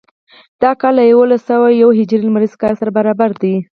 دا 0.63 0.71
کال 0.81 0.93
له 0.99 1.03
یوولس 1.11 1.41
سوه 1.49 1.67
یو 1.81 1.89
هجري 1.99 2.21
لمریز 2.25 2.53
کال 2.61 2.73
سره 2.79 2.95
برابر 2.97 3.29
دی. 3.41 3.53